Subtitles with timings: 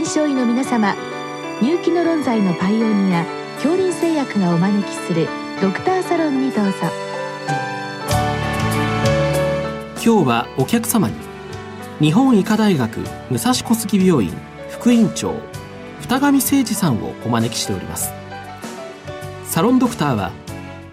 [0.00, 0.96] 臨床医の皆様
[1.60, 5.28] 入気の論剤のパイオニア恐林製薬がお招きする
[5.60, 6.72] ドクターサロンにどうぞ。
[10.02, 11.14] 今日はお客様に
[12.00, 14.32] 日本医科大学武蔵小杉病院
[14.70, 15.34] 副院長
[16.00, 18.10] 二上誠二さんをお招きしております。
[19.44, 20.32] サロンドクターは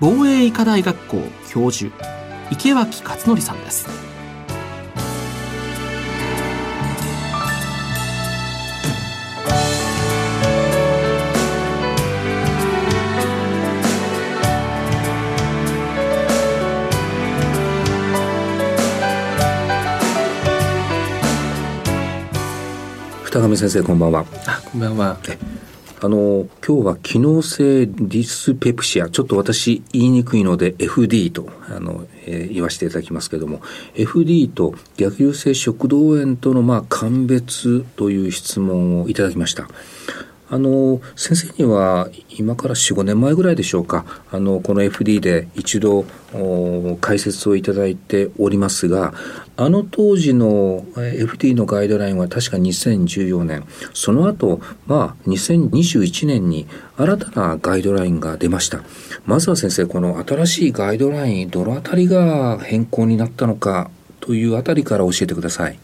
[0.02, 1.94] 防衛医科大学校教授
[2.52, 3.88] 池脇勝則さんです。
[23.40, 24.26] 高見先生こんばんは。
[24.48, 25.16] あこんばんは。
[26.02, 33.62] あの今日は機能性ディスペプシアちょっと私言いにくいので FD とあの、えー、言わせていただきますけれども
[33.94, 39.68] FD と逆流性食道炎とのまあ鑑別という質問をいただきました
[40.50, 44.06] あの先生には今から45年前ぐらいでしょうか。
[44.32, 46.06] あのこの FD で一度
[47.02, 49.14] 解説をいただいておりますが
[49.56, 53.66] あの当時の FD のガイドラインは確か2014年。
[53.94, 58.84] その後まあ2021年に新たなガイドラインが出ました。
[59.26, 63.90] まずは先生この新しいガイドラインどのあたりが変更になったのか
[64.22, 65.80] というあたりから教えてください。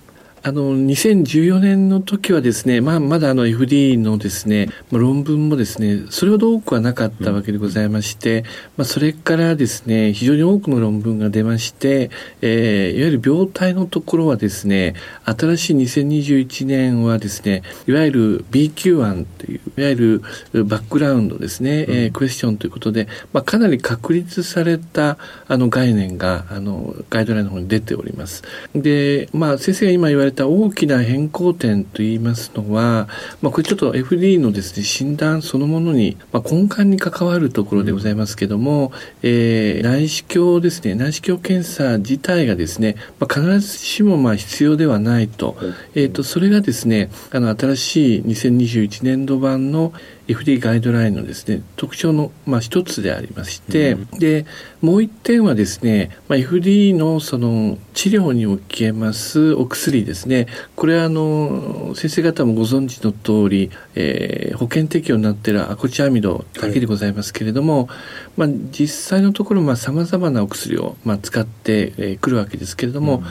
[0.45, 8.43] あの、2014年の時はですね、まあ、まだあの FD のですね、論文もですね、それほど多くはなかったわけでございまして、
[8.75, 19.95] まあ、それからですね、非常に多くの論文が出まして、えー、いわゆる病態のところはですね、新しい2021年はですね、いわゆる BQ1 という、いわゆ
[20.51, 28.43] るバックグラウンドですね、うん、えー、クエスチョンということで、まあ、かなり確立されたあの概念が、あの、ガイドラインの方に出ております。
[28.75, 33.07] で、まあ、先生が今言われた大きな変更点といいますのは、
[33.41, 45.55] まあ、これちょっと FD のですね、診断そのものに、まあ、根幹に関わるところでございますけども、えー、内視鏡ですね、内視鏡検査自体がですね、まあ、必ずしもまあ必要ではないと、
[45.95, 49.93] えっ、ー、と、それがですね、あの、新しい2021年度版の
[50.27, 54.45] FD ガイドラインのですね特徴のまあ一つでありまして、うん、で
[54.81, 60.47] もう一点はですね、まあ、FD のその治療におけますお薬ですね。
[60.75, 67.97] これはあの先生方もご存知の通り、えー、保険適用になっているアコチアミドだけでございますけれども、はい、
[68.37, 73.23] まあ、実際のところさまざまなお薬をまあ使ってく、えー、るわけですけれども、うん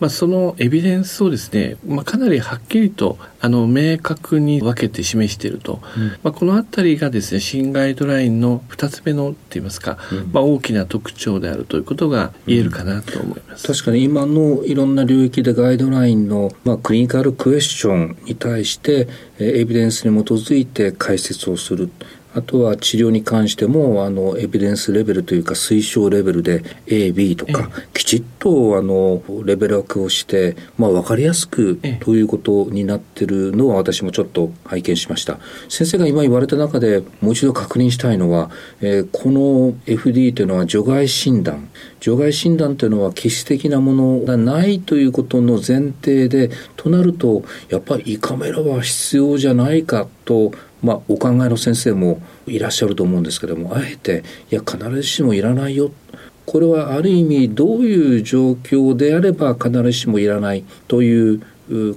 [0.00, 19.08] まあ、そのエビデンスをですね、まあ、かなりはっきりとあの明確に分けて示していると、うん、まあ、この辺りがですね新ガイドラインの2つ目のっていいますか、うん、まあ、大きな特徴であるということが言えるかなと思います、うん、確かに今のいろんな領域でガイドラインの、まあ、クリニカルクエスチョンに対して
[19.38, 21.90] エビデンスに基づいて解説をする
[22.36, 35.38] あとは治療に関してもあのエビデンスレベルというか推奨レベルで AB とかきちっとあのレベル分けをして、まあ、分かりやすくということになってるのは私もちょっと拝見しました。
[35.70, 38.50] 先生が今言われた中でもう一度確認したいのは、
[38.82, 41.70] えー、この FD というのは除外診断。
[42.00, 50.52] 除外診断というのは基質的なものがないということの前提でとなるとやっぱり胃カメラは必要じゃないかと
[50.82, 55.90] まあ、お考えの先生もいらっしゃると思うんですけどもあえていや必ずしもいらないよ。
[56.44, 61.42] これはある意味どういう状況であれば必ずしもいらないという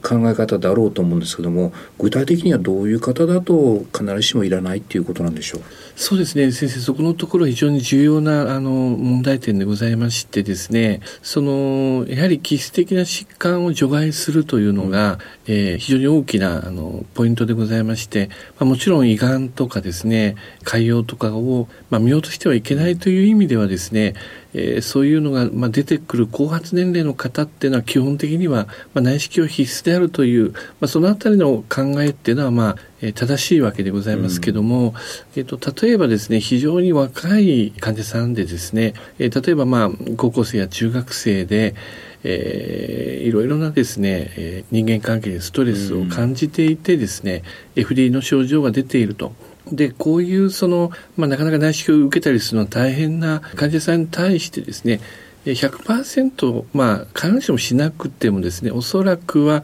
[0.01, 5.61] 考え方だろうと思うんですけども具体的にはどういう方だと必ずしもいらないっていうことなんでしょう？
[5.95, 6.51] そうですね。
[6.51, 18.29] 先生そこのところ非常に重要なあの問題点でございましてですねそのやはり基質的な疾患を除外するというのが、うん、えー、非常に大きなあのポイントでございまして、
[18.59, 24.15] まあ、もちろん胃がんとかですね潰瘍とかを、まあ、見落としてはいけないという意味ではですね
[24.53, 34.93] えー、そういうのが、まあ、出てくる後発年齢の方っていうのは基本的には、まあ、内視鏡必須であるという、まあ、そのあたりの考えっていうのは、まあえー、正しいわけでございますけども、うん、
[35.35, 41.75] えーと、例えばですね非常に若い患者さんでですね、えー、例えば、まあ、高校生や中学生で
[42.23, 47.43] えー、いろいろなですね、えー、人間関係でストレスを感じていてですね、
[47.77, 49.33] うん、FD の症状が出ていると。
[49.71, 54.99] でこういうその、まあ、なかなか内視鏡を受けたりするのは大変な患者さんに対してですね
[55.45, 59.63] 100%まあ必ずしもしなくてもですねおそらくは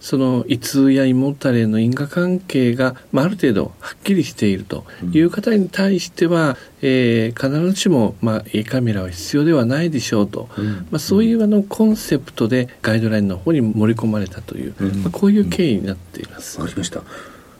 [0.00, 16.58] その胃痛や胃もたれの因果関係が、まあ、ある程度はっきりしているという方に対しては、うん、えー、必ずしも、まあ、胃カメラは必要ではないでしょうと、うん、まあ、そういうあのコンセプトでガイドラインの方に盛り込まれたという、うん、まあ、こういう経緯になっています。
[16.58, 17.02] わ、かりました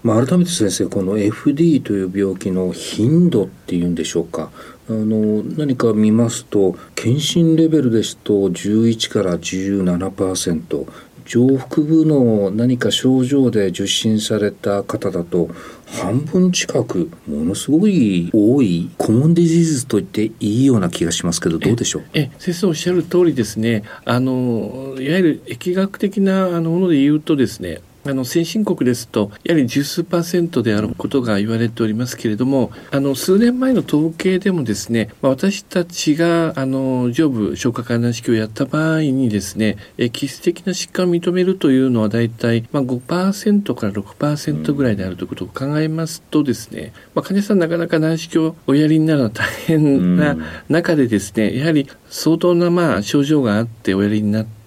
[0.03, 4.51] まあ、改めて先生この FD という病気の頻度っていうんでしょうか。
[4.89, 10.87] あの何か見ますと検診レベルですと11から17%
[11.27, 15.49] 上腹部の何か症状で受診された方だと
[15.87, 22.03] 半分近くものすごい多いコモンディジーズと言っていいような気がしますけどどうでしょう？
[22.15, 23.85] え先生おっしゃる通りですね。
[24.05, 39.77] あのいわゆる疫学的なあのもので言うとですねあの先進国ですとやはり十数パーセントであることが言われておりますけれどもあの数年前の統計でもですね、まあ、私たちがあの上部消化管内視鏡をやった場合にですね
[40.13, 50.37] 基質的な疾患を認めるというのは大体、まあ、5%から6%ぐらいであるということを考えますとですね、まあ、患者さんなかなか内視鏡をおやりになるのは大変な
[50.69, 54.60] 中でですねやはり相当なまあ症状があっておやりになって、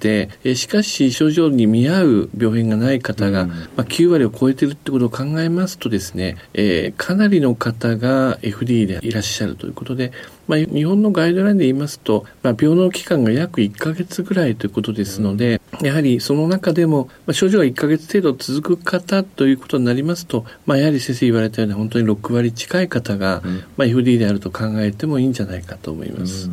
[0.43, 10.11] えしかし症状に見合う病変がない方が、まあ、9割を超えているってことを考えますとですね、えー、かなりの方が FD でいらっしゃるということで、
[10.47, 26.49] まあ、日本のガイドラインで言いますと、まあ、病の期間が約1ヶ月ぐらいということですので、やはりその中でも、まあ、症状が1ヶ月程度続く方ということになりますと、まあ、やはり先生言われたように本当に6割近い方が、うん、まあ、FD であると考えてもいいんじゃないかと思います。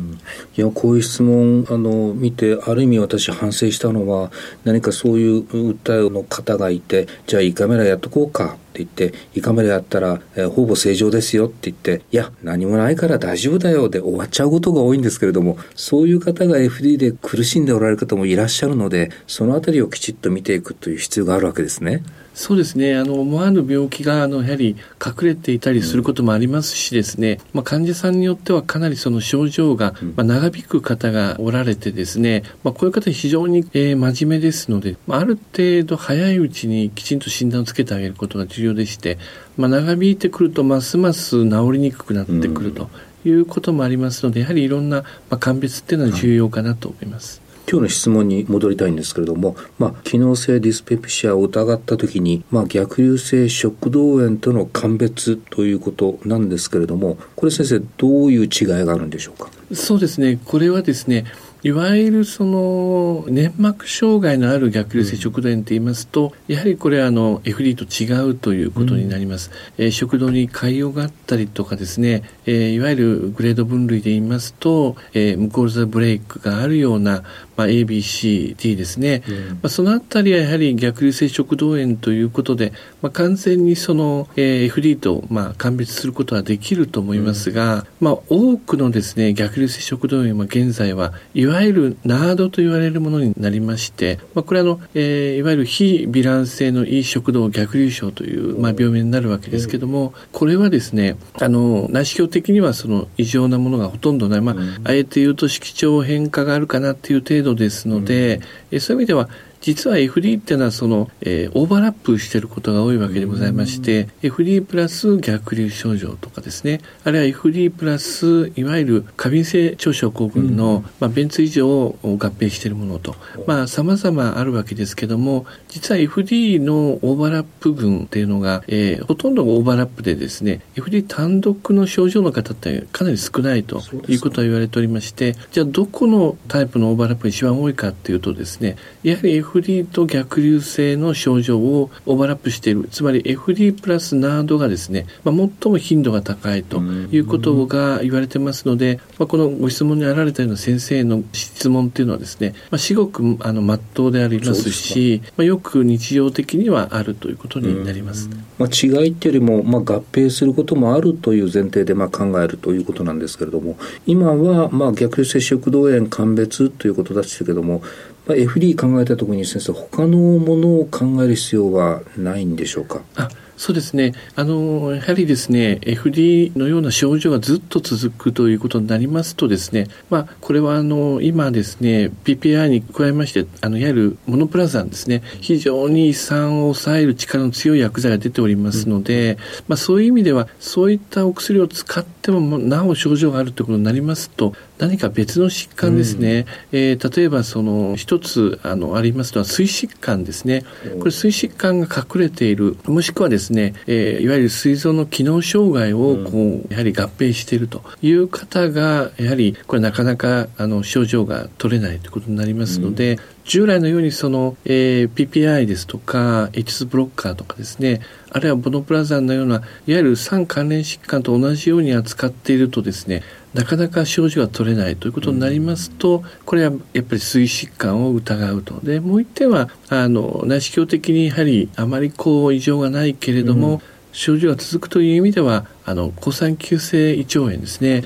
[0.57, 4.31] いやこういう質問あの見てある意味私反省したのは
[4.63, 5.43] 何かそういう
[5.73, 22.03] 訴えの方がいてじゃあ胃カメラやっとこうかって言って胃カメラやったら、えー、ほぼ正常ですよって言っていや何もないから大丈夫だよで終わっちゃうことが多いんですけれどもそういう方が FD で苦しんでおられる方もいらっしゃるのでそのあたりをきちっと見ていくという必要があるわけですね。
[22.33, 22.95] そうですね。
[22.95, 39.17] あの思わぬ病気があのやはり隠れていたりすることもありますしですね、まあ、患者さんによってはかなりその症状が、まあ、長引く方がおられてですね、まあ、こういう方非常に、えー、真面目ですので、まあ、ある程度早いうちにきちんと診断をつけてあげることが重要でして、
[39.57, 42.89] まあ、長引いてくるとますます治りにくくなってくると
[43.25, 47.41] いうこともありますのでやはりいろんな、まあ、鑑別っていうのは重要かなと思います。
[47.69, 58.49] 今日の質問に戻りたいんですけれども、まあ、機能性ディスペプシアを疑った時に、まあ、逆流性食道炎との鑑別ということなんですけれどもこれ先生どういう違い
[58.85, 59.49] があるんでしょうか？
[59.73, 60.37] そうですね。
[60.45, 61.25] これはですね
[61.63, 77.23] いわゆるその粘膜障害のある逆流性食道炎と言いますと、やはりこれはあの FD と違うということになります、うん、えー、食道に潰瘍があったりとかですね、えー、いわゆるグレード分類で言いますと、えー、ムコールザブレイクがあるような、
[77.57, 109.29] まあ、ABCD ですね、うん、まあ、そのあたりはやはり逆流性食道炎ということで、まあ、完全にその、えー、FD と、まあ、鑑別することはできると思いますが、うん、まあ、多くのですね逆流性食道炎は現在はいわゆるナードと言われるものになりまして、まあ、これはあの、えー、いわゆる非ヴィラン性の胃食道逆流症という、まあ、病名になるわけですけども、これはですねあの内視鏡的にはその異常なものがほとんどない、まあ、あえて言うと色調変化があるかなっていう程度ですので、うん、そういう意味では
[109.61, 123.15] 実は FD っていうのはその、えー、オーバーラップしていることが多いわけでございまして、FD プラス逆流症状とかですね、あるいは FD プラスいわゆる過敏性腸症候群の、まあ、便通異常を合併しているものと、
[123.45, 139.50] まあ様々あるわけですけども、実は FD のオーバーラップ群っていうのが、えー、ほとんどがオーバーラップでですね、FD 単独の症状の方ってかなり少ないということは言われておりまして、じゃあどこのタイプのオーバーラップが一番多いかっていうとですね、やはり FD
[139.91, 142.87] と逆流性の症状をオーバーラップしている。
[142.91, 158.29] つまり FD プラスナードがですね、まあ、最も頻度が高いということが言われてますので、まあ、このご質問にあられたような先生の質問っていうのはですね、まあ、至極あの真っ当でありますしまあ、よく日常的にはあるということになります。
[158.57, 167.81] まあ、違いっていうよりも、まあ、合併することもあるという前提でまあ考えるということなんですけれども今はまあ逆流性食道炎鑑別ということでしたけども
[168.27, 173.01] まあ、FD 考えた時に先生他のものを考える必要はないんでしょうか？
[173.15, 174.13] あそうですね。
[174.35, 189.37] あのやはりですね FD のような症状がずっと続くということになりますとですね、まあ、これはあの今ですね PPI に加えましてあのいわゆるモノプラザンですね非常に胃酸を抑える力の強い薬剤が出ておりますので、うん、
[189.67, 200.63] まあ、そういう意味ではそういったお薬を使ってもなお症状があるということになりますと何か別の疾患ですね、うん、えー、例えばその一つあのありますのは膵疾患ですね。
[200.97, 202.75] これ膵疾患が隠れている。
[202.85, 217.99] もしくはですね、えー、いわゆる膵臓の機能障害をこうやはり合併しているという方がやはりこれなかなかあの症状が取れないということになりますので、うん従来のようにその、えー、PPI ですとか H2 ブロッカーとかですね
[218.31, 228.79] あるいはボノプラザンのようないわゆる酸関連疾患と同じように扱っているとですねなかなか症状が取れないということになりますと、これはやっぱり膵疾患を疑うと。
[228.79, 233.81] でもう一点はあの内視鏡的にやはりあまりこう異常がないけれども、うん、
[234.13, 238.05] 症状が続くという意味ではあの抗酸球性胃腸炎ですね、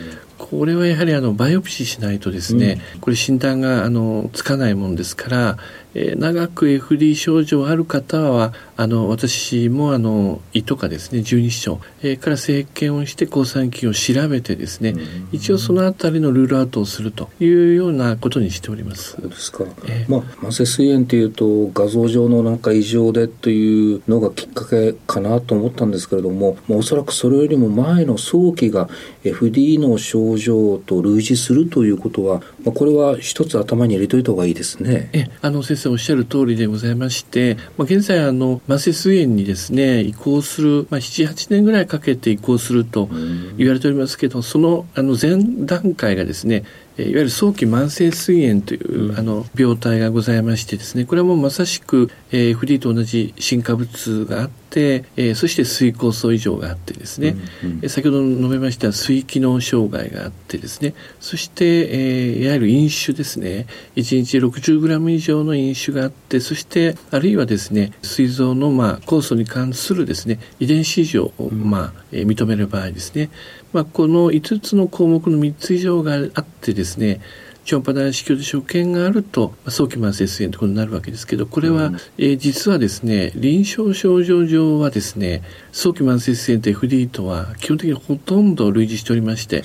[0.49, 5.57] これはやはりあのバイオプシーしないとですね、うん、これ診断があのつかないもんですから
[5.95, 14.93] えー、長く FD 症状ある方はあの私もあの胃とかですね十二指腸、えー、から生検をして抗酸菌を調べてですね、
[15.31, 19.13] 一応そのあたりのルールアウトをするというようなことにしております。
[19.13, 28.89] そうですか、えー、まあ慢性膵炎というと画像上のなんか異常でというのがきっかけかなと思ったんですけれども、まあ、おそらくそれよりも前の早期が
[29.23, 35.09] FD の症状と類似するということは、まあ、これは一つ頭に入れといた方がいいですね。
[35.13, 43.09] えあの先生おっしゃる通りでございまして、まあ、現在あの慢性膵炎にですね移行する、まあ、78年ぐらいかけて移行すると
[43.57, 46.63] 言われておりますけどそのあの前段階がですね
[46.97, 73.29] いわゆる早期慢性膵炎という、うん、あの病態がございましてですねこれはもうまさしく、えー、フリーと同じ進化物があって、えー、そして水酵素異常があってですね、うんうん、先ほど述べました水機能障害があってですねそして、えー、いわゆる飲酒ですね1日 60g 以上の飲酒があってそしてあるいはですね膵臓の、まあ、酵素に関するですね遺伝子異常を、まあえー、認める場合ですね
[73.75, 77.19] まあ、この5つの項目の3つ以上があってですね
[77.65, 85.41] 超音波内視鏡で所見があると早期慢性膵炎ということになるわけですけどこれは、うん、えー、実はですね臨床症状上はですね
[85.71, 89.63] 早期慢性膵炎と FD とは基本的にほとんど類似しておりまして、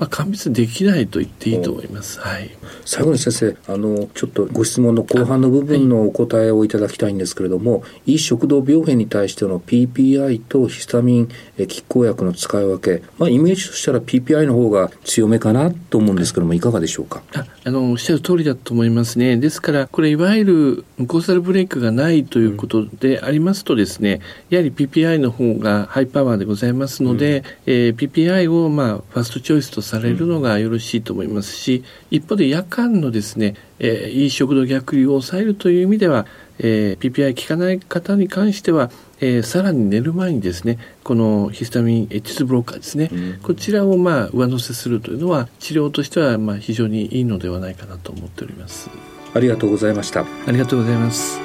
[0.00, 2.20] まあ、鑑別できないと言っていいと思います。
[2.20, 2.50] はい、
[2.86, 11.28] 最後に先生あのちょっとご質問の後半の部分のお答えをいただきたいんですけれども、はい、胃食道病変に対しての PPI とヒスタミン
[11.58, 17.22] 拮抗薬の使い分け、まあ、イメージとしたら PPI の方が強めかなと思うんですけども、いかがでしょうか？
[17.42, 19.36] ああのおっしゃる通りだと思いますね。
[19.36, 24.20] ですからこれいわゆるムコーサルブレイクがないということでありますとですね、
[24.50, 36.26] やはり PPI の方がハイパワーでございますので、うん、えー、PPI をまあファーストチョイスとされるのがよろしいと思いますし、一方で夜間のですね、えー、いい食道逆流を抑えるという意味では、
[36.58, 38.90] えー、PPI 効かない方に関しては、
[39.24, 48.90] えー、さらに寝る前にですねこのヒスタミン H2 ブロッカーですね、うん、こちらをまあ上乗せするというのは治療としてはまあ非常にいいのではないかなと思っております。
[49.32, 50.22] ありがとうございました。
[50.22, 51.40] ありがとうございます。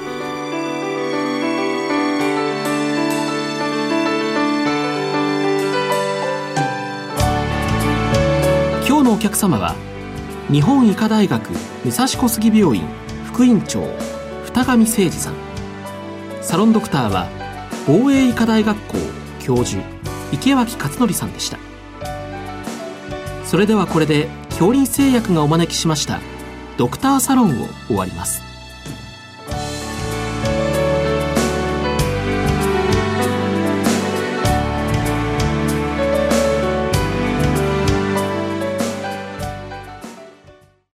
[8.88, 9.76] 今日のお客様は
[10.50, 11.48] 日本医科大学
[11.84, 12.82] 武蔵小杉病院
[13.26, 13.84] 副院長
[14.46, 15.34] 二上誠二さん。
[16.42, 17.37] サロンドクターは
[17.88, 18.98] 防衛医科大学校
[19.40, 19.82] 教授
[20.30, 21.58] 池脇勝則さんでした。
[23.46, 26.20] それではこれで恐林製薬がお招きしました
[26.76, 28.47] ドクターサロンを終わります。